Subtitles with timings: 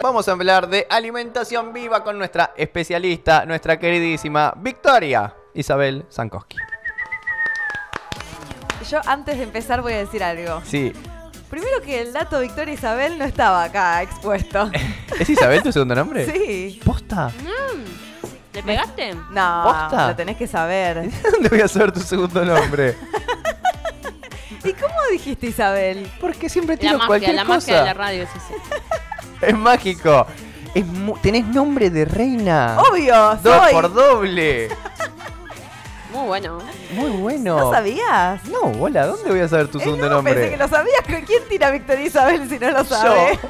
[0.00, 6.56] Vamos a hablar de alimentación viva con nuestra especialista, nuestra queridísima Victoria Isabel Sankoski.
[8.88, 10.62] Yo antes de empezar voy a decir algo.
[10.64, 10.92] Sí.
[11.50, 14.70] Primero que el dato Victoria Isabel no estaba acá expuesto.
[15.18, 16.30] ¿Es Isabel tu segundo nombre?
[16.30, 16.80] Sí.
[16.84, 17.32] ¿Posta?
[18.52, 19.14] ¿Le pegaste?
[19.32, 20.08] No, ¿Posta?
[20.10, 21.10] lo tenés que saber.
[21.32, 22.96] ¿Dónde voy a saber tu segundo nombre?
[24.64, 26.08] ¿Y cómo dijiste Isabel?
[26.20, 27.54] Porque siempre La tiro magia, cualquier la cosa.
[27.58, 28.54] magia de la radio es ese.
[29.42, 30.26] Es mágico.
[30.74, 32.76] Es mu- tenés nombre de reina.
[32.90, 33.72] Obvio, Dos soy.
[33.72, 34.68] por doble.
[36.12, 36.58] Muy bueno.
[36.92, 37.58] Muy bueno.
[37.58, 38.44] ¿No sabías?
[38.46, 40.34] No, hola, ¿dónde voy a saber tu Eh, segundo no, nombre?
[40.34, 41.02] Pensé que lo sabías.
[41.06, 43.38] ¿Con ¿Quién tira a Victoria Isabel si no lo sabe?
[43.42, 43.48] Yo.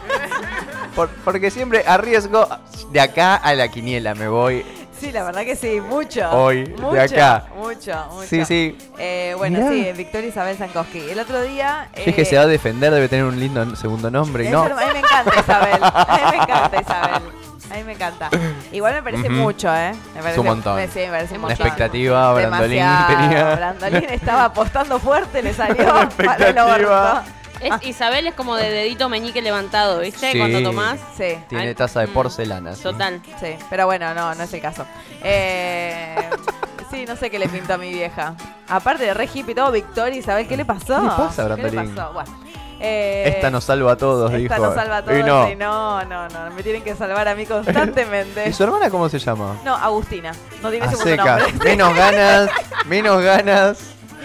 [0.95, 2.49] Por- porque siempre arriesgo
[2.91, 4.65] de acá a la quiniela me voy.
[5.01, 6.29] Sí, la verdad que sí, mucho.
[6.31, 7.45] Hoy, de mucho, acá.
[7.57, 8.27] Mucho, mucho.
[8.27, 8.77] Sí, sí.
[8.99, 9.71] Eh, bueno, Mirá.
[9.71, 11.11] sí, Victoria Isabel Sankoski.
[11.11, 11.89] El otro día.
[11.95, 14.53] Es que eh, se va a defender, debe tener un lindo segundo nombre y es
[14.53, 14.63] no.
[14.63, 15.79] A mí me encanta Isabel.
[15.83, 17.23] A mí me encanta Isabel.
[17.71, 18.31] A mí me encanta.
[18.73, 19.93] Igual me parece mucho, ¿eh?
[20.15, 20.77] Me parece un montón.
[20.77, 21.67] me- Sí, me parece un Una montón.
[21.67, 23.17] expectativa, Brandolín Demasiado.
[23.29, 23.55] tenía.
[23.57, 27.23] Brandolín estaba apostando fuerte, le salió para el orto.
[27.61, 30.33] Es, Isabel es como de dedito meñique levantado, ¿viste?
[30.33, 30.39] Sí.
[30.39, 30.99] Cuando tomás.
[31.17, 32.75] Sí, Tiene Ay, taza de mm, porcelana.
[32.75, 32.83] sí.
[32.83, 33.21] Total.
[33.41, 33.57] sí.
[33.71, 34.87] Pero bueno, no, no es el caso.
[35.23, 36.17] Eh,
[36.91, 38.35] sí, no sé qué le pintó a mi vieja.
[38.69, 40.97] Aparte de re hippie y todo, Victoria Isabel, ¿qué le pasó?
[40.97, 42.13] ¿Qué le pasa, ¿Qué le pasó?
[42.13, 42.39] Bueno.
[42.81, 44.67] eh, Esta nos salva a todos, esta dijo.
[44.67, 45.19] nos salva a todos.
[45.19, 45.51] Y no.
[45.51, 48.47] y no, no, no, me tienen que salvar a mí constantemente.
[48.49, 49.57] ¿Y su hermana cómo se llama?
[49.65, 50.33] No, Agustina.
[50.63, 51.41] No tiene A secas.
[51.51, 51.71] nombre.
[51.71, 52.51] Menos ganas,
[52.87, 53.79] menos ganas.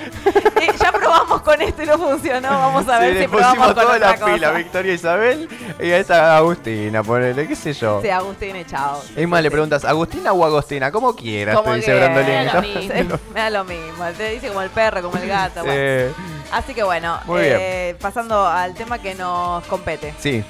[0.79, 2.49] Ya probamos con esto y no funcionó.
[2.49, 4.33] Vamos a Sí, ver le si probamos pusimos con toda otra la cosa.
[4.33, 8.01] pila, Victoria Isabel y a esta Agustina, ponele, qué sé yo.
[8.01, 9.01] Sí, Agustina y chao.
[9.15, 10.91] Es más, le preguntas, ¿Agustina o Agostina?
[10.91, 12.27] Como quieras, Como te dice Brandolín.
[12.27, 13.19] Me da lo mismo.
[13.33, 14.05] Me da lo mismo.
[14.17, 15.63] Te dice como el perro, como el gato.
[15.63, 16.13] bueno.
[16.51, 20.13] Así que bueno, Muy eh, pasando al tema que nos compete.
[20.19, 20.43] sí,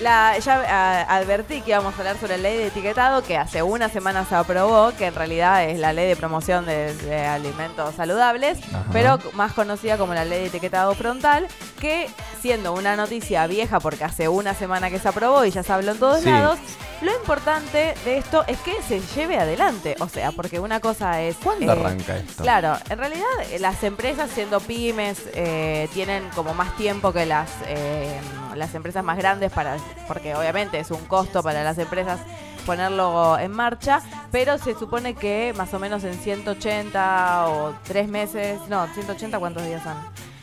[0.00, 3.88] La, ya advertí que íbamos a hablar sobre la ley de etiquetado que hace una
[3.88, 8.58] semana se aprobó, que en realidad es la ley de promoción de, de alimentos saludables,
[8.68, 8.84] Ajá.
[8.92, 11.46] pero más conocida como la ley de etiquetado frontal,
[11.80, 12.08] que
[12.40, 15.92] siendo una noticia vieja porque hace una semana que se aprobó y ya se habló
[15.92, 16.30] en todos Sí.
[16.30, 16.58] lados,
[17.02, 19.94] lo importante de esto es que se lleve adelante.
[20.00, 21.36] O sea, porque una cosa es...
[21.36, 22.42] ¿cuándo eh, arranca esto?
[22.42, 27.50] Claro, en realidad eh, las empresas siendo pymes eh, tienen como más tiempo que las,
[27.66, 28.18] eh,
[28.56, 29.76] las empresas más grandes para,
[30.08, 32.20] porque obviamente es un costo para las empresas
[32.66, 38.60] ponerlo en marcha, pero se supone que más o menos en 180 o 3 meses,
[38.68, 39.96] no, 180 cuántos días son.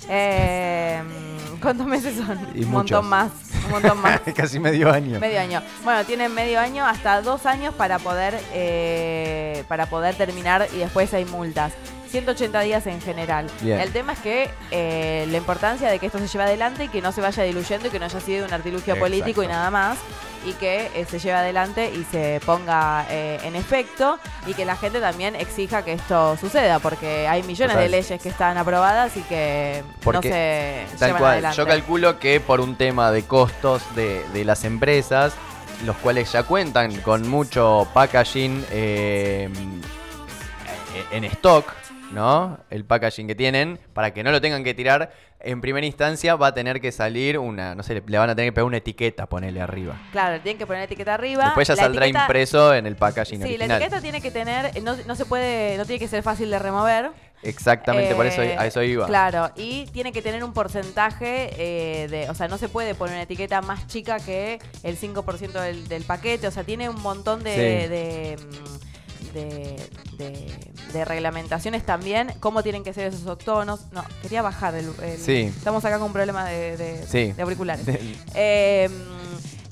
[0.10, 1.02] Eh,
[1.62, 2.40] ¿Cuántos meses son?
[2.56, 3.04] Y un muchos.
[3.04, 3.32] montón más,
[3.66, 4.20] un montón más.
[4.36, 5.20] Casi medio año.
[5.20, 5.62] Medio año.
[5.84, 11.14] Bueno, tienen medio año hasta dos años para poder eh, para poder terminar y después
[11.14, 11.74] hay multas.
[12.10, 13.48] 180 días en general.
[13.62, 13.80] Bien.
[13.80, 17.02] El tema es que eh, la importancia de que esto se lleve adelante y que
[17.02, 19.00] no se vaya diluyendo y que no haya sido un artilugio Exacto.
[19.06, 19.98] político y nada más
[20.46, 24.78] y que eh, se lleve adelante y se ponga eh, en efecto y que la
[24.78, 29.22] gente también exija que esto suceda porque hay millones de leyes que están aprobadas y
[29.24, 31.32] que Porque no se Tal llevan cual.
[31.34, 31.58] adelante.
[31.58, 35.34] Yo calculo que por un tema de costos de, de las empresas,
[35.86, 39.50] los cuales ya cuentan con mucho packaging eh,
[41.12, 41.66] en stock,
[42.12, 42.60] ¿no?
[42.70, 45.12] El packaging que tienen, para que no lo tengan que tirar,
[45.42, 48.36] en primera instancia va a tener que salir una, no sé, le- le van a
[48.36, 49.96] tener que pegar una etiqueta, ponerle arriba.
[50.12, 51.46] Claro, tienen que poner etiqueta arriba.
[51.46, 54.82] Después ya La saldrá etiqueta- impreso en el packaging Sí, la etiqueta tiene que tener,
[54.84, 57.12] no, no se puede, no tiene que ser fácil de remover.
[57.42, 59.06] Exactamente, por eso Eh, a eso iba.
[59.08, 63.14] Claro, y tiene que tener un porcentaje eh, de, o sea, no se puede poner
[63.14, 67.42] una etiqueta más chica que el 5% del, del paquete, o sea, tiene un montón
[67.44, 67.88] de, Sí.
[67.88, 68.89] de, mm,
[69.34, 69.76] de-
[70.18, 70.56] de-
[70.94, 73.82] de reglamentaciones también, cómo tienen que ser esos octonos.
[73.92, 74.92] No, quería bajar el...
[75.04, 75.52] el- Sí.
[75.56, 77.32] Estamos acá con un problema de, de- Sí.
[77.34, 77.86] de auriculares.
[78.36, 78.90] Eh,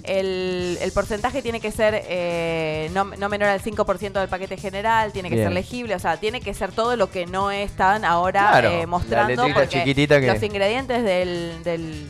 [0.03, 5.11] el, el porcentaje tiene que ser eh, no, no menor al 5% del paquete general,
[5.11, 5.47] tiene que Bien.
[5.47, 8.85] ser legible, o sea, tiene que ser todo lo que no están ahora Claro, eh,
[8.87, 9.43] mostrando.
[9.53, 12.07] porque chiquitita que- Los ingredientes del, del,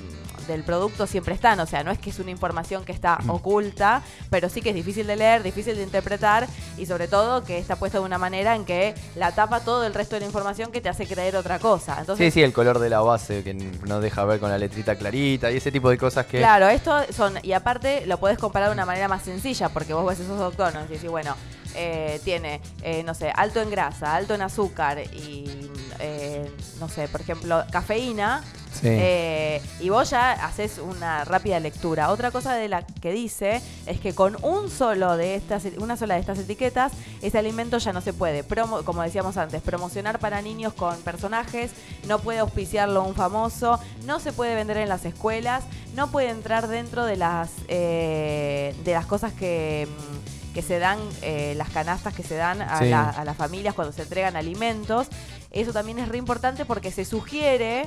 [0.48, 3.30] del producto siempre están, o sea, no es que es una información que está Mm.
[3.30, 7.58] oculta, pero sí que es difícil de leer, difícil de interpretar y sobre todo que
[7.58, 10.72] está puesto de una manera en que la tapa todo el resto de la información
[10.72, 11.98] que te hace creer otra cosa.
[12.00, 14.96] Entonces, Sí, sí, el color de la base que no deja ver con la letrita
[14.96, 16.38] clarita y ese tipo de cosas que...
[16.38, 20.06] Claro, esto son, y aparte lo podés comparar de una manera más sencilla, porque vos
[20.06, 21.36] ves esos octonos y decís, bueno,
[21.78, 25.70] eh, tiene, eh, no sé, alto en grasa, alto en azúcar y,
[26.00, 28.44] eh, no sé, por ejemplo, cafeína.
[28.74, 28.90] Sí.
[28.92, 32.12] eh, y vos ya haces una rápida lectura.
[32.12, 36.14] Otra cosa de la que dice es que con un solo de estas, una sola
[36.14, 36.92] de estas etiquetas,
[37.24, 41.72] ese alimento ya no se puede, promo- como decíamos antes, promocionar para niños con personajes,
[42.08, 45.64] no puede auspiciarlo un famoso, no se puede vender en las escuelas,
[45.96, 50.98] no puede entrar dentro de las, eh, de las cosas que, mm, que se dan,
[51.22, 52.90] eh, las canastas que se dan a, Sí.
[52.90, 55.06] la- a las familias cuando se entregan alimentos.
[55.52, 57.86] Eso también es re importante porque se sugiere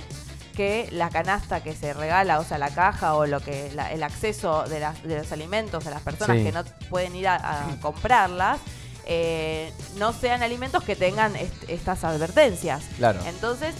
[0.54, 4.04] que la canasta que se regala, o sea, la caja o lo que la- el
[4.04, 6.44] acceso de, las- de los alimentos a las personas Sí.
[6.44, 7.34] que no pueden ir a,
[7.72, 8.60] a comprarlas,
[9.04, 12.84] eh, no sean alimentos que tengan est- estas advertencias.
[12.98, 13.18] Claro.
[13.26, 13.74] Entonces,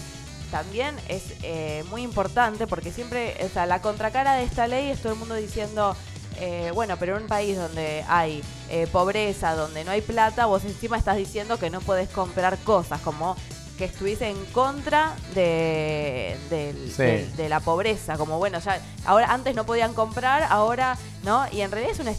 [0.51, 5.01] también es eh, muy importante porque siempre, o sea, la contracara de esta ley es
[5.01, 5.95] todo el mundo diciendo,
[6.43, 10.65] eh, bueno, pero en un país donde hay eh, pobreza, donde no hay plata, vos
[10.65, 13.35] encima estás diciendo que no podés comprar cosas, como
[13.77, 17.01] que estuviese en contra de, Sí.
[17.03, 21.61] del- de la pobreza, como bueno, ya ahora antes no podían comprar, ahora no, y
[21.61, 22.11] en realidad es una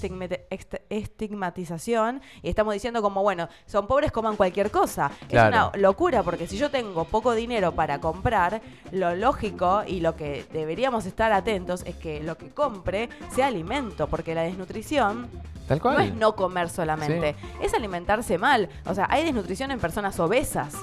[0.90, 5.10] estigmatización y estamos diciendo como bueno, son pobres, coman cualquier cosa.
[5.28, 5.56] Claro.
[5.56, 8.60] Es una locura porque si yo tengo poco dinero para comprar,
[8.90, 14.08] lo lógico y lo que deberíamos estar atentos es que lo que compre sea alimento,
[14.08, 15.28] porque la desnutrición
[15.69, 15.96] Tal cual.
[15.96, 18.69] no es no comer solamente, es alimentarse mal.
[18.87, 20.75] O sea, hay desnutrición en personas obesas.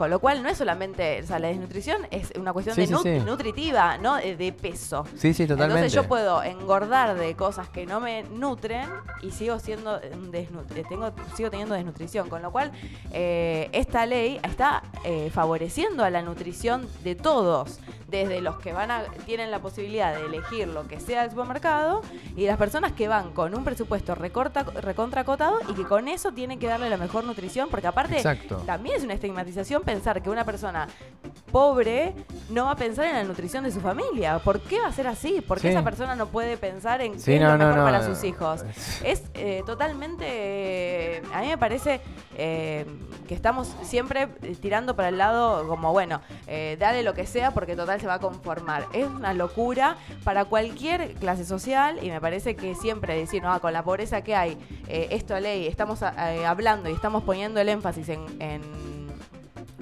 [0.00, 2.86] Con lo cual no es solamente, o sea, la desnutrición es una cuestión Sí, de
[2.86, 3.20] sí, nut- sí.
[3.20, 5.04] nutritiva, no de peso.
[5.14, 5.74] Sí, sí, totalmente.
[5.74, 8.88] Entonces yo puedo engordar de cosas que no me nutren
[9.20, 10.48] y sigo siendo eh,
[10.88, 12.72] tengo sigo teniendo desnutrición, con lo cual
[13.12, 18.90] eh, esta ley está eh, favoreciendo a la nutrición de todos, desde los que van
[18.90, 22.00] a tienen la posibilidad de elegir lo que sea del supermercado
[22.36, 26.58] y las personas que van con un presupuesto recorta recontracotado y que con eso tienen
[26.58, 28.62] que darle la mejor nutrición, porque aparte Exacto.
[28.64, 30.86] también es una estigmatización pensar que una persona
[31.50, 32.14] pobre
[32.48, 34.38] no va a pensar en la nutrición de su familia.
[34.38, 35.40] ¿Por qué va a ser así?
[35.40, 35.74] ¿Por qué Sí.
[35.74, 38.22] esa persona no puede pensar en Sí, qué es no, lo mejor no, para sus
[38.24, 38.64] hijos?
[39.04, 40.24] Es eh, totalmente...
[40.26, 42.00] eh, a mí me parece
[42.36, 42.86] eh,
[43.26, 47.50] que estamos siempre eh, tirando para el lado como, bueno, eh, dale lo que sea
[47.50, 48.86] porque total se va a conformar.
[48.92, 53.58] Es una locura para cualquier clase social y me parece que siempre decir, no, ah,
[53.60, 54.56] con la pobreza que hay,
[54.88, 58.60] esto ley, estamos hablando y estamos poniendo el énfasis en- en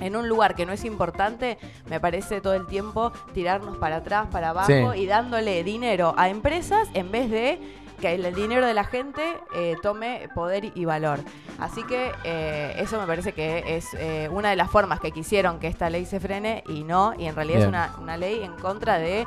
[0.01, 1.59] en un lugar que no es importante,
[1.89, 5.01] me parece todo el tiempo tirarnos para atrás, para abajo Sí.
[5.01, 7.61] y dándole dinero a empresas en vez de
[8.01, 11.21] que el dinero de la gente eh, tome poder y valor.
[11.59, 15.59] Así que eh, eso me parece que es eh, una de las formas que quisieron
[15.59, 18.53] que esta ley se frene y no, y en realidad es una, una ley en
[18.57, 19.27] contra de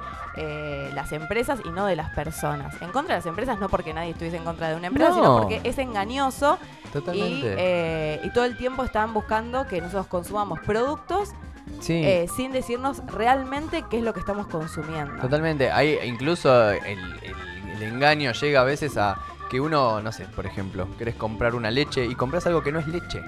[0.94, 2.82] las empresas y no de las personas.
[2.82, 5.16] En contra de las empresas no porque nadie estuviese en contra de una empresa, No.
[5.16, 8.22] sino porque es engañoso y, Totalmente.
[8.24, 11.30] y todo el tiempo están buscando que nosotros consumamos productos
[11.82, 12.02] sí.
[12.06, 15.22] eh, sin decirnos realmente qué es lo que estamos consumiendo.
[15.22, 15.70] Totalmente.
[15.72, 16.82] Hay incluso el,
[17.24, 17.50] el-
[17.81, 19.18] el engaño llega a veces a
[19.50, 22.80] que uno, no sé, por ejemplo, querés comprar una leche y compras algo que no
[22.80, 23.22] es leche,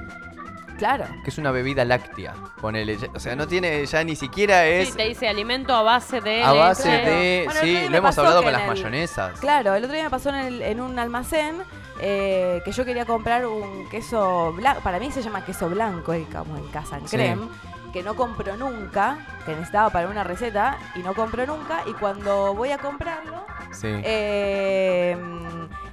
[0.77, 1.05] Claro.
[1.23, 2.33] que es una bebida láctea.
[2.61, 5.81] Ponele, ya- o sea, no tiene, ya ni siquiera es Sí, te dice alimento a
[5.83, 6.41] base de.
[6.44, 7.44] a base de.
[7.45, 8.67] Bueno, el otro sí, día lo me hemos pasó hablado que con en las el-
[8.83, 9.39] mayonesas.
[9.39, 11.61] Claro, el otro día me pasó en, el- en un almacén
[11.99, 16.25] eh, que yo quería comprar un queso blanco, para mí se llama queso blanco, el,
[16.25, 17.15] como el Casan Sí.
[17.17, 17.47] Creme,
[17.94, 22.54] que no compro nunca, que necesitaba para una receta y no compro nunca, y cuando
[22.56, 23.88] voy a comprarlo, Sí.
[23.88, 25.16] eh,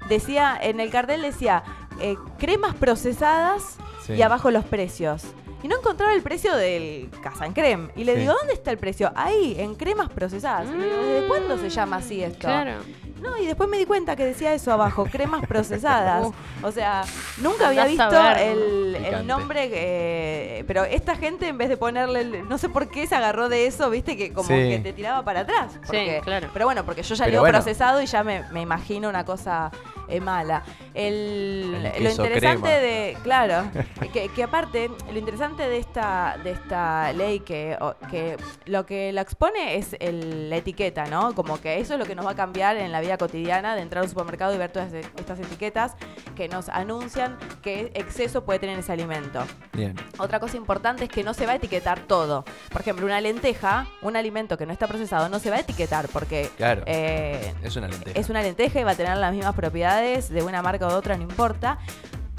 [0.09, 1.63] decía, en el cartel decía,
[2.01, 4.15] eh, cremas procesadas Sí.
[4.15, 5.25] y abajo los precios.
[5.63, 7.91] Y no encontraba el precio del Casan Creme.
[7.97, 8.21] Y le Sí.
[8.21, 9.13] digo, ¿dónde está el precio?
[9.15, 10.69] Ahí, en cremas procesadas.
[10.69, 12.39] Y le digo, ¿Desde cuándo se llama así esto?
[12.49, 12.73] Claro.
[13.21, 16.29] No, y después me di cuenta que decía eso abajo, cremas procesadas.
[16.63, 17.05] O sea,
[17.39, 18.05] nunca había visto
[18.37, 22.91] el, el nombre, eh, pero esta gente en vez de ponerle, el- no sé por
[22.91, 24.55] qué se agarró de eso, viste, que como Sí.
[24.55, 25.73] que te tiraba para atrás.
[25.87, 26.49] Porque- claro.
[26.53, 27.59] Pero bueno, porque yo ya Pero leo bueno.
[27.59, 29.71] procesado y ya me, me imagino una cosa
[30.11, 30.63] eh, mala.
[30.95, 32.69] El, El lo interesante crema.
[32.79, 33.71] de, claro,
[34.13, 37.77] que, que aparte, lo interesante de esta, de esta ley que,
[38.11, 38.37] que
[38.67, 41.35] lo que la expone es el- la etiqueta, ¿no?
[41.35, 43.83] Como que eso es lo que nos va a cambiar en la vida cotidiana de
[43.83, 45.95] entrar a un supermercado y ver todas e- estas etiquetas
[46.37, 49.43] que nos anuncian qué exceso puede tener ese alimento.
[49.73, 49.95] Bien.
[50.19, 52.45] Otra cosa importante es que no se va a etiquetar todo.
[52.73, 56.09] Por ejemplo, una lenteja, un alimento que no está procesado, no se va a etiquetar
[56.09, 56.83] porque Claro.
[56.87, 58.19] eh, es una lenteja.
[58.19, 60.97] es una lenteja y va a tener las mismas propiedades de una marca o de
[60.97, 61.79] otra, no importa.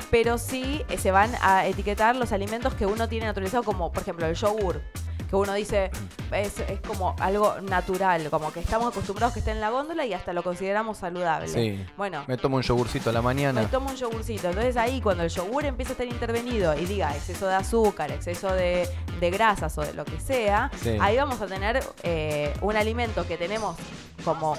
[0.10, 4.02] Pero sí eh, se van a etiquetar los alimentos que uno tiene naturalizado, como por
[4.02, 4.82] ejemplo el yogur.
[5.30, 5.90] Que uno dice
[6.34, 10.14] es, es como algo natural, como que estamos acostumbrados que esté en la góndola y
[10.14, 11.48] hasta lo consideramos saludable.
[11.48, 11.86] Sí.
[11.96, 13.62] Bueno, Me tomo un yogurcito a la mañana.
[13.62, 14.50] me tomo un yogurcito.
[14.50, 18.52] Entonces ahí cuando el yogur empieza a estar intervenido y diga exceso de azúcar, exceso
[18.52, 18.90] de,
[19.22, 20.98] de grasas o de lo que sea, Sí.
[21.00, 23.78] ahí vamos a tener eh, un alimento que tenemos
[24.26, 24.58] como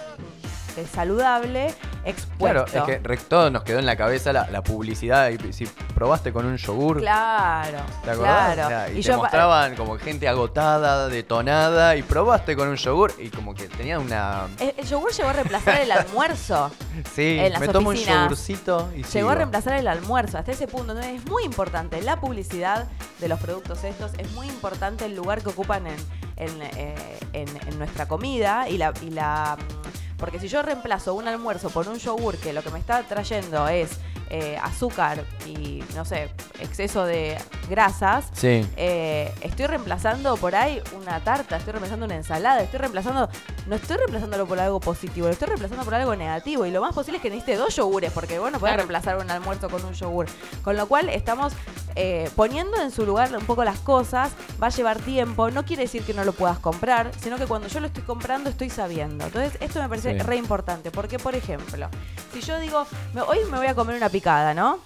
[0.87, 1.75] saludable
[2.05, 2.65] expuesto.
[2.65, 5.31] Claro, es que todo nos quedó en la cabeza la, la publicidad.
[5.31, 8.55] Y si probaste con un yogur, Claro, ¿te acordás?
[8.55, 8.89] claro.
[8.93, 13.13] Y, Y te yo pa- mostraban como gente agotada, detonada, y probaste con un yogur
[13.19, 14.47] y como que tenía una...
[14.59, 16.71] El, el yogur llegó a reemplazar el almuerzo.
[17.15, 19.31] Sí, en las me tomo un yogurcito y Llegó sigo.
[19.31, 20.93] a reemplazar el almuerzo hasta ese punto.
[20.93, 22.87] Entonces es muy importante la publicidad
[23.19, 25.97] de los productos estos, es muy importante el lugar que ocupan en,
[26.37, 29.82] en, eh, en- en nuestra comida y la, y la mm,
[30.23, 33.67] porque si yo reemplazo un almuerzo por un yogur que lo que me está trayendo
[33.67, 33.91] es
[34.31, 37.37] eh, azúcar y no sé, exceso de
[37.69, 38.65] grasas, Sí.
[38.77, 43.29] eh, estoy reemplazando por ahí una tarta, estoy reemplazando una ensalada, estoy reemplazando,
[43.67, 46.65] no estoy reemplazándolo por algo positivo, lo estoy reemplazando por algo negativo.
[46.65, 48.89] Y lo más posible es que necesite dos yogures, porque bueno, puedes Claro.
[48.89, 50.27] reemplazar un almuerzo con un yogur.
[50.63, 51.53] Con lo cual estamos
[51.97, 54.33] eh, poniendo en su lugar un poco las cosas,
[54.63, 57.69] va a llevar tiempo, no quiere decir que no lo puedas comprar, sino que cuando
[57.69, 59.25] yo lo estoy comprando estoy sabiendo.
[59.27, 60.19] Entonces, esto me parece Sí.
[60.19, 61.89] re importante, porque por ejemplo,
[62.33, 64.79] si yo digo, me- hoy me voy a comer una picada, ¿no?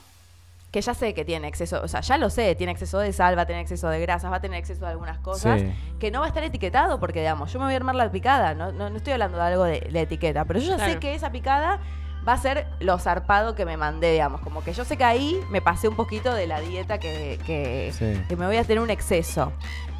[0.72, 3.38] que ya sé que tiene exceso, o sea, ya lo sé, tiene exceso de sal,
[3.38, 5.72] va a tener exceso de grasas, va a tener exceso de algunas cosas, Sí.
[5.98, 8.52] que no va a estar etiquetado, porque digamos, yo me voy a armar la picada,
[8.52, 11.14] no, no, no estoy hablando de algo de, de etiqueta, pero yo ya sé que
[11.14, 11.80] esa picada
[12.26, 15.40] va a ser lo zarpado que me mandé, digamos, como que yo sé que ahí
[15.50, 18.20] me pasé un poquito de la dieta que, que, Sí.
[18.28, 19.52] que me voy a tener un exceso.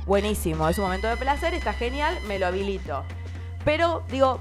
[0.06, 3.04] Buenísimo, es un momento de placer, está genial, me lo habilito.
[3.64, 4.40] Pero digo,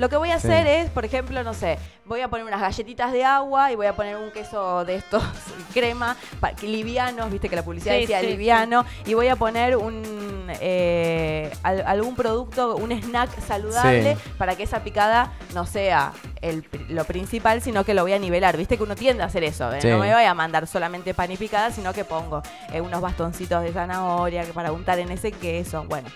[0.00, 0.48] lo que voy a Sí.
[0.48, 3.86] hacer es, por ejemplo, no sé, voy a poner unas galletitas de agua y voy
[3.86, 5.22] a poner un queso de estos
[5.74, 9.76] crema pa- livianos, viste que la publicidad Sí, decía sí, liviano, y voy a poner
[9.76, 14.20] un eh, al- algún producto, un snack saludable Sí.
[14.38, 18.56] para que esa picada no sea el, lo principal, sino que lo voy a nivelar.
[18.56, 19.80] Viste que uno tiende a hacer eso, ¿eh?
[19.82, 19.88] Sí.
[19.88, 22.42] no me voy a mandar solamente pan y picada, sino que pongo
[22.72, 25.84] eh, unos bastoncitos de zanahoria para untar en ese queso.
[25.84, 26.08] Bueno,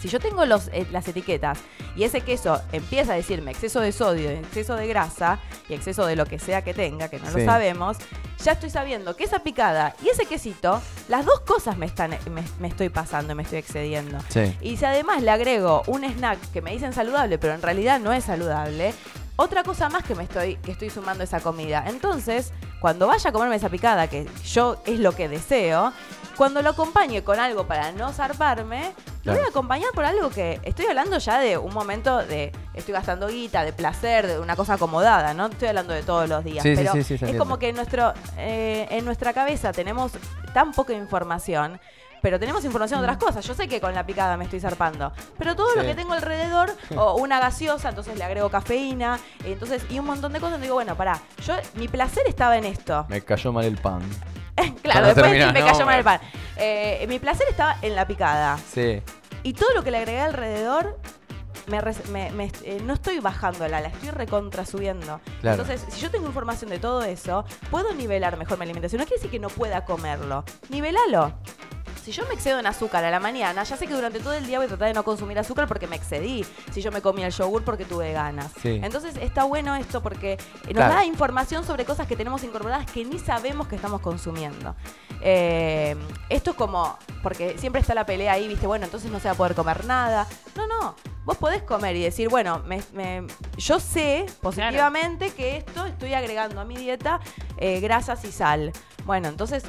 [0.00, 1.58] si yo tengo los, eh, las etiquetas
[1.94, 5.38] y ese queso empieza a decirme exceso de sodio, exceso de grasa
[5.68, 7.96] y exceso de lo que sea que tenga, que no lo sabemos,
[8.44, 12.42] ya estoy sabiendo que esa picada y ese quesito, las dos cosas me, están, me,
[12.58, 14.18] me estoy pasando, me estoy excediendo.
[14.28, 14.56] Sí.
[14.60, 18.12] Y si además le agrego un snack que me dicen saludable, pero en realidad no
[18.12, 18.92] es saludable,
[19.36, 21.84] otra cosa más que me estoy, que estoy sumando esa comida.
[21.86, 25.92] Entonces, cuando vaya a comerme esa picada, que yo es lo que deseo,
[26.36, 28.92] cuando lo acompañe con algo para no zarparme,
[29.26, 32.94] lo voy a acompañar por algo que estoy hablando ya de un momento de estoy
[32.94, 35.46] gastando guita, de placer, de una cosa acomodada, ¿no?
[35.46, 36.62] Estoy hablando de todos los días.
[36.62, 40.12] Sí, pero sí, sí, es como que en, nuestro, eh, en nuestra cabeza tenemos
[40.54, 41.80] tan poca información.
[42.22, 43.46] Pero tenemos información de otras cosas.
[43.46, 45.12] Yo sé que con la picada me estoy zarpando.
[45.38, 49.98] Pero todo lo que tengo alrededor, o una gaseosa, entonces le agrego cafeína, entonces, y
[49.98, 50.60] un montón de cosas.
[50.60, 53.06] Digo, bueno, pará, yo, mi placer estaba en esto.
[53.08, 54.00] Me cayó mal el pan.
[54.82, 56.20] claro, después me no, cayó mal el pan.
[56.56, 58.58] Eh, mi placer estaba en la picada.
[58.72, 59.02] Sí.
[59.42, 60.98] Y todo lo que le agregué alrededor,
[61.66, 65.20] me res- me- me- eh, no estoy bajándola, la estoy recontra subiendo.
[65.40, 65.62] Claro.
[65.62, 69.00] Entonces, si yo tengo información de todo eso, puedo nivelar mejor mi alimentación.
[69.00, 70.44] No quiere decir que no pueda comerlo.
[70.68, 71.32] Nivelalo.
[72.06, 74.46] Si yo me excedo en azúcar a la mañana, ya sé que durante todo el
[74.46, 76.46] día voy a tratar de no consumir azúcar porque me excedí.
[76.70, 78.52] Si yo me comí el yogur porque tuve ganas.
[78.62, 78.78] Sí.
[78.80, 80.94] Entonces está bueno esto porque eh, nos Claro.
[80.94, 84.76] da información sobre cosas que tenemos incorporadas que ni sabemos que estamos consumiendo.
[85.20, 85.96] Eh,
[86.28, 89.32] esto es como, porque siempre está la pelea ahí, viste, bueno, entonces no se va
[89.34, 90.28] a poder comer nada.
[90.54, 90.94] No, no,
[91.24, 96.60] vos podés comer y decir, bueno, me- me- yo sé positivamente que esto estoy agregando
[96.60, 97.18] a mi dieta
[97.56, 98.72] eh, grasas y sal.
[99.04, 99.64] Bueno, entonces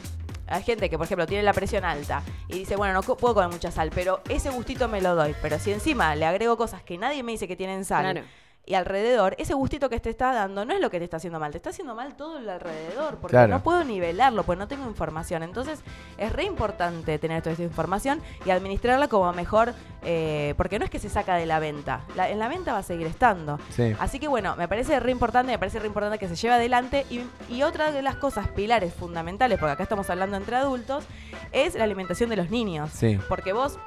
[0.47, 3.49] hay gente que, por ejemplo, tiene la presión alta y dice, bueno, no puedo comer
[3.49, 5.35] mucha sal, pero ese gustito me lo doy.
[5.41, 8.23] Pero si encima le agrego cosas que nadie me dice que tienen sal.
[8.67, 11.39] Y alrededor, ese gustito que te está dando no es lo que te está haciendo
[11.39, 13.47] mal, te está haciendo mal todo el alrededor, porque Claro.
[13.47, 15.41] no puedo nivelarlo, porque no tengo información.
[15.41, 15.79] Entonces
[16.17, 20.91] es re importante tener toda esta información y administrarla como mejor, eh, porque no es
[20.91, 23.57] que se saca de la venta, la- en la venta va a seguir estando.
[23.69, 23.95] Sí.
[23.99, 27.05] Así que bueno, me parece re importante, me parece re importante que se lleve adelante
[27.09, 31.05] y, y otra de las cosas pilares fundamentales, porque acá estamos hablando entre adultos,
[31.53, 32.89] es la alimentación de los niños.
[32.93, 33.17] Sí.
[33.29, 33.79] Porque vos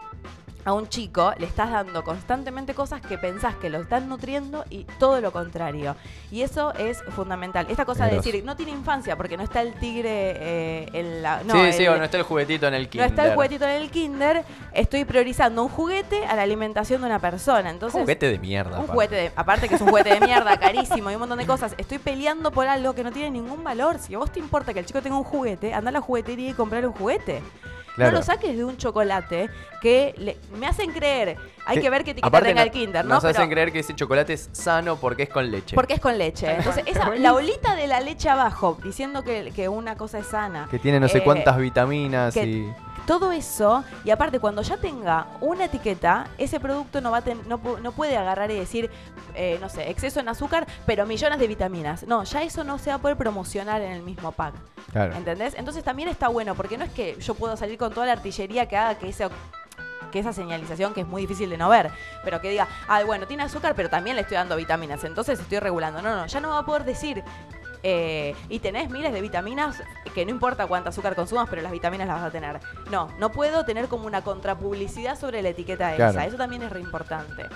[0.71, 4.85] a un chico le estás dando constantemente cosas que pensás que lo están nutriendo y
[4.99, 5.97] todo lo contrario.
[6.31, 7.67] Y eso es fundamental.
[7.69, 11.43] Esta cosa de decir, no tiene infancia porque no está el tigre eh, en la...
[11.45, 13.09] No, sí, sí, o no está el juguetito en el no kinder.
[13.09, 17.19] está el juguetito en el kinder, estoy priorizando un juguete a la alimentación de una
[17.19, 17.71] persona.
[17.71, 18.71] Entonces, juguete de mierda.
[18.71, 18.93] un aparte.
[18.93, 21.75] juguete, de- aparte que es un juguete de mierda, carísimo y un montón de cosas.
[21.79, 23.99] Estoy peleando por algo que no tiene ningún valor.
[23.99, 26.51] Si a vos te importa que el chico tenga un juguete, anda a la juguetería
[26.51, 27.43] y comprar un juguete.
[27.97, 28.13] Claro.
[28.13, 29.51] No lo saques de un chocolate
[29.83, 31.37] que le- me hacen creer.
[31.67, 33.15] Hay que ver qué etiqueta Aparte tenga no- el kinder, ¿no?
[33.17, 35.75] Nos hacen Pero- creer que ese chocolate es sano porque es con leche.
[35.75, 36.51] porque es con leche.
[36.53, 40.67] Entonces, esa, la olita de la leche abajo, diciendo que, que una cosa es sana.
[40.71, 42.75] Que tiene no sé Eh, cuántas vitaminas que- y...
[43.11, 47.43] todo eso, y aparte cuando ya tenga una etiqueta, ese producto no, va a ten-
[47.49, 48.89] no, no puede agarrar y decir,
[49.35, 52.07] eh, no sé, exceso en azúcar, pero millones de vitaminas.
[52.07, 54.55] No, ya eso no se va a poder promocionar en el mismo pack.
[54.93, 55.17] Claro.
[55.17, 55.55] ¿Entendés?
[55.57, 58.67] Entonces también está bueno, porque no es que yo puedo salir con toda la artillería
[58.67, 59.29] que haga que ese
[60.13, 61.91] que esa señalización que es muy difícil de no ver,
[62.25, 65.59] pero que diga, ay, bueno, tiene azúcar, pero también le estoy dando vitaminas, entonces estoy
[65.61, 66.01] regulando.
[66.03, 67.23] No, no, ya no va a poder decir,
[67.83, 69.83] eh, y tenés miles de vitaminas,
[70.15, 72.61] que no importa cuánta azúcar consumas, pero las vitaminas las vas a tener.
[72.91, 76.13] No, no puedo tener como una contrapublicidad sobre la etiqueta Claro.
[76.13, 77.47] esa, eso también es re importante.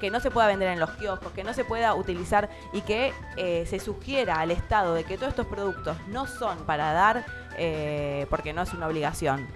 [0.00, 3.14] Que no se pueda vender en los kioscos, que no se pueda utilizar y que
[3.36, 7.24] eh, se sugiera al Estado de que todos estos productos no son para dar,
[7.56, 9.46] eh, porque no es una obligación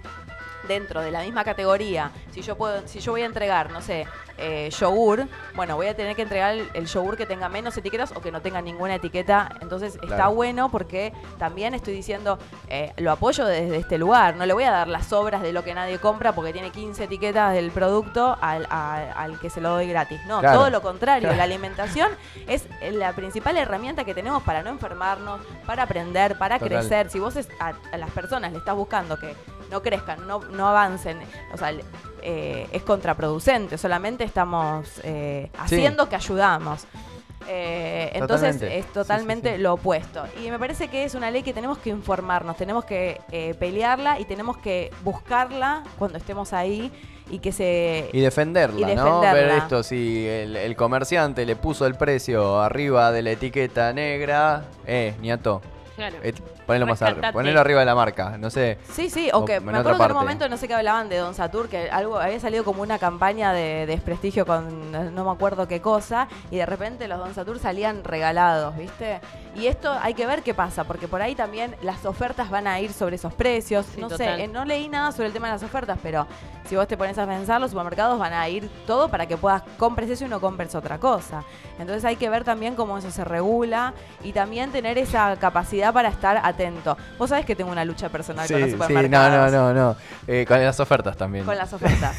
[0.69, 4.07] dentro de la misma categoría, si yo puedo, si yo voy a entregar, no sé,
[4.38, 8.12] eh, yogur, bueno, voy a tener que entregar el, el yogur que tenga menos etiquetas
[8.17, 9.50] o que no tenga ninguna etiqueta.
[9.61, 12.38] Entonces está bueno porque también estoy diciendo,
[12.69, 14.37] eh, lo apoyo desde este lugar.
[14.37, 17.05] No le voy a dar las sobras de lo que nadie compra porque tiene 15
[17.05, 20.21] etiquetas del producto al, que se lo doy gratis.
[20.26, 20.59] No, Claro.
[20.59, 21.23] todo lo contrario.
[21.29, 21.37] Claro.
[21.37, 22.11] La alimentación
[22.47, 26.79] es la principal herramienta que tenemos para no enfermarnos, para aprender, para Total.
[26.79, 27.11] crecer.
[27.11, 29.35] Si vos es- a, a las personas le estás buscando que
[29.71, 31.19] no crezcan, no, no avancen,
[31.53, 31.73] o sea,
[32.23, 36.87] eh, es contraproducente, solamente estamos eh, haciendo que ayudamos.
[37.49, 38.79] Eh, entonces Totalmente.
[38.79, 39.62] es Sí, sí, totalmente sí.
[39.62, 40.25] lo opuesto.
[40.45, 44.21] Y me parece que es una ley que tenemos que informarnos, tenemos que eh, pelearla
[44.21, 46.93] y tenemos que buscarla cuando estemos ahí
[47.31, 48.11] y que se...
[48.12, 49.21] Y defenderla, Y ¿no?
[49.21, 54.65] Ver esto, si el, el comerciante le puso el precio arriba de la etiqueta negra,
[54.87, 55.62] eh, ñato,
[56.00, 56.16] Claro.
[56.23, 56.35] eh,
[56.66, 57.33] ponelo más arriba, Rescatate.
[57.35, 58.78] ponelo arriba de la marca, no sé.
[58.92, 61.09] Sí, sí, o O que me acuerdo que en un momento no sé qué hablaban
[61.09, 65.30] de Don Satur, que algo había salido como una campaña de desprestigio con no me
[65.30, 69.21] acuerdo qué cosa, y de repente los Don Satur salían regalados, ¿viste?
[69.54, 72.78] Y esto hay que ver qué pasa, porque por ahí también las ofertas van a
[72.80, 73.87] ir sobre esos precios.
[73.95, 74.37] Sí, no total.
[74.37, 76.26] sé, eh, no leí nada sobre el tema de las ofertas, pero
[76.69, 79.62] si vos te pones a pensar, los supermercados van a ir todo para que puedas
[79.76, 81.42] compres eso y no compres otra cosa.
[81.78, 83.92] Entonces hay que ver también cómo eso se regula
[84.23, 86.97] y también tener esa capacidad para estar atento.
[87.18, 89.52] Vos sabés que tengo una lucha personal Sí, con los sí, no, supermercados.
[89.52, 89.97] no, no, no.
[90.26, 91.44] Eh, con las ofertas también.
[91.44, 92.16] Con las ofertas.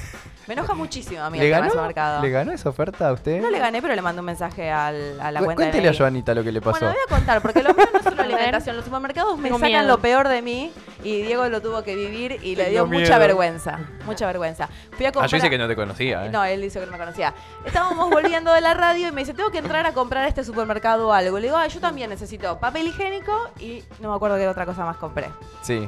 [0.48, 1.72] Me enoja muchísimo a mí ¿Le el tema del ganó?
[1.72, 2.22] supermercado.
[2.24, 3.42] ¿Le ganó esa oferta a usted?
[3.42, 5.88] No le gané, pero le mandé un mensaje al- a la Cu- cuenta de Cuéntele
[5.88, 5.98] a DNI.
[6.00, 6.80] Joanita lo que le pasó.
[6.80, 8.20] Bueno, voy a contar, porque lo mío no es A ver.
[8.22, 8.76] alimentación.
[8.76, 9.88] Los supermercados me Tengo sacan miedo.
[9.88, 10.74] lo peor de mí
[11.04, 13.20] y Diego lo tuvo que vivir y le dio mucha miedo.
[13.20, 13.80] vergüenza.
[14.06, 14.68] Mucha vergüenza.
[14.92, 15.30] Fui a ah, comprar...
[15.30, 16.30] yo dice que no te conocía, ¿eh?
[16.30, 17.34] No, él dice que no me conocía.
[17.66, 20.44] Estábamos volviendo de la radio y me dice, tengo que entrar a comprar a este
[20.44, 21.40] supermercado o algo.
[21.40, 24.86] Le digo, ah, yo también necesito papel higiénico y no me acuerdo qué otra cosa
[24.86, 25.30] más compré.
[25.62, 25.88] Sí.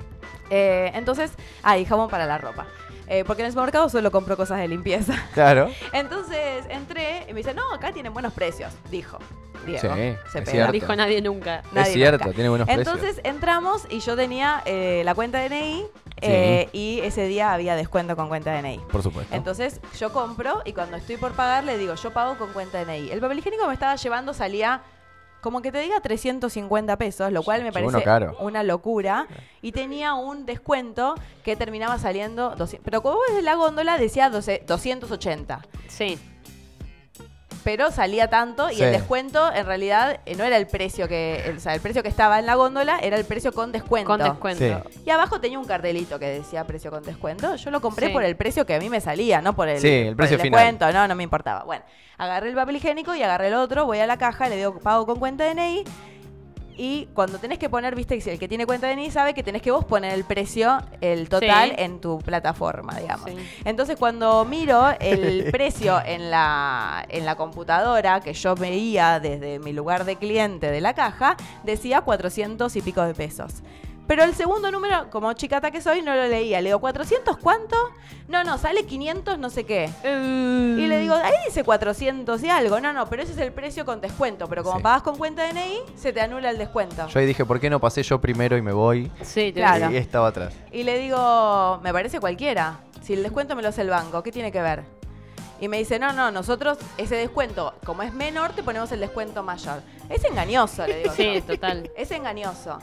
[0.49, 1.32] Eh, entonces,
[1.63, 2.65] ah, y jabón para la ropa.
[3.07, 5.13] Eh, porque en el supermercado solo compro cosas de limpieza.
[5.33, 5.69] Claro.
[5.91, 9.17] Entonces entré y me dice, no, acá tienen buenos precios, dijo.
[9.65, 9.81] Diego.
[9.81, 10.45] Sí, se es pega.
[10.51, 10.71] cierto.
[10.73, 11.63] Dijo nadie nunca.
[11.71, 12.35] Nadie es cierto, nunca.
[12.35, 15.85] tiene buenos Entonces entramos y yo tenía eh, la cuenta de DNI
[16.21, 18.77] eh, y ese día había descuento con cuenta de DNI.
[18.79, 18.81] precios.
[18.91, 19.33] Por supuesto.
[19.35, 23.11] Entonces yo compro y cuando estoy por pagar le digo, yo pago con cuenta DNI.
[23.11, 24.81] El papel higiénico me estaba llevando, salía
[25.43, 28.36] como que te diga 350 pesos, lo cual me Sí, parece caro.
[28.39, 29.27] una locura.
[29.62, 32.84] Y tenía un descuento que terminaba saliendo 200.
[32.84, 35.62] Pero como ves de la góndola decía 12 280.
[35.88, 36.17] Sí.
[37.63, 38.84] Pero salía tanto y Sí.
[38.84, 42.04] el descuento en realidad eh, no era el precio que, el, o sea, el precio
[42.04, 44.08] que estaba en la góndola era el precio con descuento.
[44.10, 44.89] Con descuento.
[44.91, 44.99] Sí.
[45.06, 47.56] Y abajo tenía un cartelito que decía precio con descuento.
[47.56, 48.13] Yo lo compré Sí.
[48.13, 50.39] por el precio que a mí me salía, no por el, Sí, el por precio
[50.39, 50.60] final.
[50.60, 50.91] descuento.
[50.91, 51.63] No, no me importaba.
[51.63, 51.84] Bueno,
[52.17, 55.06] agarré el papel higiénico y agarré el otro, voy a la caja, le digo pago
[55.06, 55.84] con cuenta de DNI.
[56.77, 59.62] Y cuando tenés que poner, viste, el que tiene cuenta de DNI sabe que tenés
[59.62, 61.75] que vos poner el precio, el total, Sí.
[61.77, 63.29] en tu plataforma, digamos.
[63.29, 63.36] Sí.
[63.65, 69.73] Entonces cuando miro el precio en la, en la computadora que yo veía desde mi
[69.73, 73.63] lugar de cliente de la caja, decía 400 y pico de pesos.
[74.13, 76.62] Pero el segundo número, como chicata que soy, no lo leía.
[76.62, 77.76] Le digo, ¿400 cuánto?
[78.28, 79.89] No, no, sale 500 no sé qué.
[80.04, 82.80] Y le digo, ahí dice 400 y algo.
[82.80, 84.47] No, no, pero ese es el precio con descuento.
[84.47, 84.84] Pero como Sí.
[84.84, 87.08] pagas con cuenta DNI, se te anula el descuento.
[87.08, 89.12] Yo ahí dije, ¿por qué no pasé yo primero y me voy?
[89.23, 89.89] Sí, te- Claro.
[89.89, 90.54] Y estaba atrás.
[90.71, 92.82] Y le digo, me parece cualquiera.
[93.02, 94.84] Si el descuento me lo hace el banco, ¿qué tiene que ver?
[95.60, 99.41] Y me dice, no, no, nosotros ese descuento, como es menor, te ponemos el descuento
[99.41, 99.82] mayor.
[100.08, 101.13] Es engañoso, le digo.
[101.15, 101.41] Sí, yo.
[101.56, 101.89] total.
[101.97, 102.78] Es engañoso.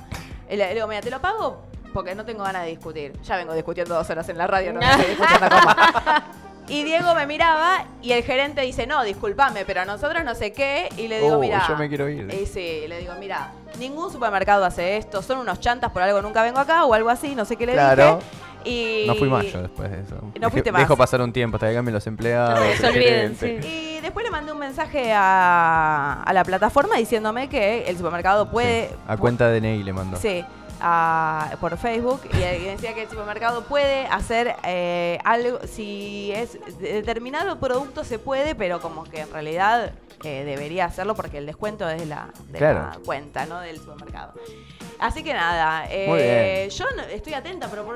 [0.50, 3.12] Y le, le digo, mira, te lo pago porque no tengo ganas de discutir.
[3.22, 5.74] Ya vengo discutiendo dos horas en la radio, no me estoy discutiendo cómo.
[6.68, 10.52] Y Diego me miraba y el gerente dice, no, discúlpame, pero a nosotros no sé
[10.52, 10.88] qué.
[10.96, 11.64] Y le digo, Oh, mira.
[11.66, 12.32] yo me quiero ir.
[12.32, 16.44] Y sí, le digo, mira, ningún supermercado hace esto, son unos chantas, por algo nunca
[16.44, 18.18] vengo acá o algo así, no sé qué le Claro.
[18.18, 18.26] dije.
[18.64, 19.04] Y...
[19.06, 20.16] No fui más yo después de eso.
[20.16, 20.82] No Dejé- fuiste más.
[20.82, 22.58] Dejo pasar un tiempo hasta que cambien los empleados.
[22.60, 23.46] No se olviden, sí.
[23.46, 28.88] Y después le mandé un mensaje a, a la plataforma diciéndome que el supermercado puede...
[28.88, 30.16] Sí, A cuenta de DNI le mandó.
[30.16, 30.44] Sí,
[30.80, 36.58] a- por Facebook y, y decía que el supermercado puede hacer eh, algo, si es
[36.80, 39.92] determinado producto se puede, pero como que en realidad
[40.24, 42.80] eh, debería hacerlo porque el descuento es de la, de Claro.
[42.92, 43.60] la cuenta, ¿no?
[43.60, 44.34] Del supermercado.
[44.98, 46.68] Así que nada, eh, Muy bien.
[46.70, 47.86] yo no- estoy atenta, pero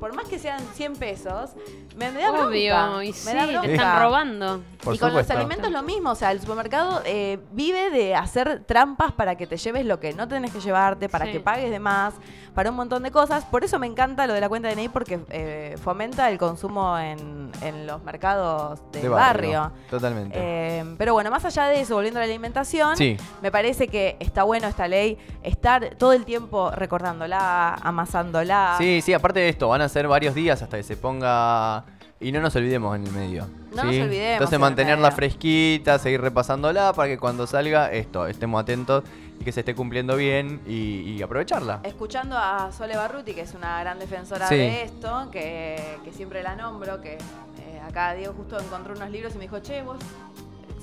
[0.00, 1.50] por, más que sean 100 pesos,
[1.96, 3.04] me, me da Obvio, bronca.
[3.04, 3.68] y me sí, da te bronca.
[3.72, 4.62] están robando.
[4.82, 8.64] Por y con los alimentos lo mismo, o sea, el supermercado eh, vive de hacer
[8.64, 11.32] trampas para que te lleves lo que no tenés que llevarte, para Sí.
[11.32, 12.14] que pagues de más,
[12.54, 13.44] para un montón de cosas.
[13.44, 16.96] Por eso me encanta lo de la cuenta de DNI porque eh, fomenta el consumo
[16.98, 19.72] en, en los mercados del De barrio.
[19.90, 20.38] Totalmente.
[20.40, 23.16] Eh, pero bueno, más allá de eso, volviendo a la alimentación, sí.
[23.42, 28.76] me parece que está bueno esta ley, estar todo el tiempo recordándola, amasándola.
[28.78, 31.84] Sí, sí, aparte de esto, van a ser varios días hasta que se ponga.
[32.18, 33.46] Y no nos olvidemos en el medio.
[33.74, 33.88] No ¿sí?
[33.88, 39.04] nos olvidemos en Entonces mantenerla fresquita, seguir repasándola para que cuando salga esto estemos atentos
[39.38, 41.80] y que se esté cumpliendo bien y, y aprovecharla.
[41.82, 44.56] Escuchando a Sole Barruti, que es una gran defensora Sí.
[44.56, 49.34] de esto, que, que siempre la nombro, que eh, acá Diego justo encontró unos libros
[49.34, 49.98] y me dijo, che, vos,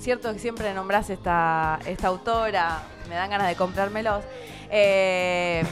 [0.04, 4.22] cierto que siempre nombrás esta, esta autora, me dan ganas de comprármelos.
[4.70, 5.64] Eh,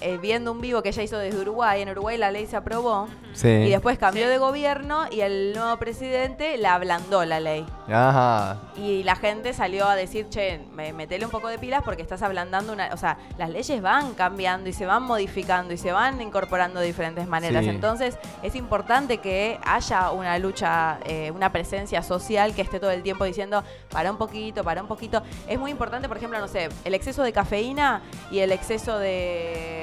[0.00, 3.08] eh, viendo un vivo que ella hizo desde Uruguay, en Uruguay la ley se aprobó
[3.32, 3.48] Sí.
[3.48, 7.64] y después cambió de gobierno y el nuevo presidente la ablandó la ley.
[7.88, 8.58] Ajá.
[8.76, 12.22] Y la gente salió a decir, che, me- metele un poco de pilas porque estás
[12.22, 12.90] ablandando una...
[12.92, 16.86] O sea, las leyes van cambiando y se van modificando y se van incorporando de
[16.86, 17.62] diferentes maneras.
[17.64, 17.70] Sí.
[17.70, 23.02] Entonces, es importante que haya una lucha, eh, una presencia social que esté todo el
[23.02, 25.22] tiempo diciendo, para un poquito, para un poquito.
[25.48, 29.79] Es muy importante, por ejemplo, no sé, el exceso de cafeína y el exceso de...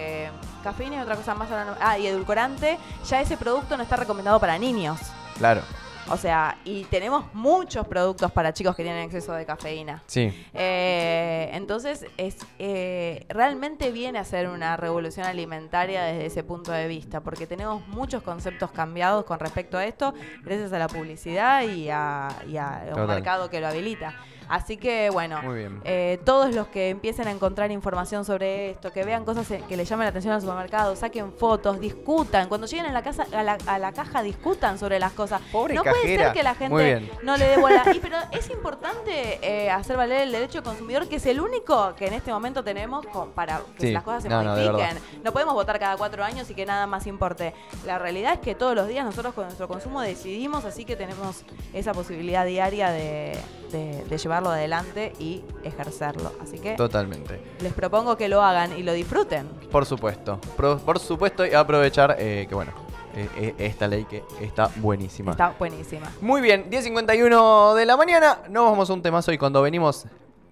[0.68, 2.78] Cafeína y otra cosa más, ahora no- ah, y edulcorante,
[3.08, 5.00] ya ese producto no está recomendado para niños.
[5.38, 5.62] Claro.
[6.10, 10.04] O sea, y tenemos muchos productos para chicos que tienen exceso de cafeína.
[10.08, 10.32] Sí.
[10.54, 16.88] Eh, entonces, es eh, realmente viene a ser una revolución alimentaria desde ese punto de
[16.88, 21.90] vista, porque tenemos muchos conceptos cambiados con respecto a esto, gracias a la publicidad y
[21.90, 23.08] a, y a un Total.
[23.08, 24.14] mercado que lo habilita.
[24.50, 25.40] Así que, bueno,
[25.84, 29.88] eh, todos los que empiecen a encontrar información sobre esto, que vean cosas que les
[29.90, 32.48] llamen la atención al supermercado, saquen fotos, discutan.
[32.48, 35.42] Cuando lleguen a la, casa, a la, a la caja, discutan sobre las cosas.
[35.52, 36.24] Pobre no puede cajera.
[36.26, 37.84] ser que la gente no le dé bola.
[37.94, 41.96] Y, pero es importante eh, hacer valer el derecho del consumidor, que es el único
[41.96, 43.92] que en este momento tenemos para que Sí.
[43.94, 44.98] las cosas se No, modifiquen.
[45.24, 47.54] No, podemos votar cada cuatro años y que nada más importe.
[47.86, 51.44] La realidad es que todos los días nosotros con nuestro consumo decidimos, así que tenemos
[51.74, 53.38] esa posibilidad diaria de,
[53.72, 56.32] de- de llevarlo adelante y ejercerlo.
[56.42, 57.40] Así que Totalmente.
[57.62, 59.48] les propongo que lo hagan y lo disfruten.
[59.72, 60.40] Por supuesto.
[60.56, 62.72] Pro- por supuesto, y aprovechar eh, que, bueno,
[63.16, 65.32] eh, eh, esta ley que está buenísima.
[65.32, 66.12] Está buenísima.
[66.22, 68.40] Muy bien, 10.51 de la mañana.
[68.50, 70.06] Nos vamos a un temazo y cuando venimos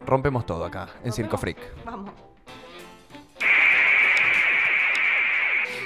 [0.06, 1.58] rompemos todo acá en Circo Freak.
[1.86, 2.12] Vamos.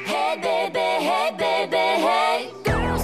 [0.05, 2.58] Hey baby, hey baby, hey.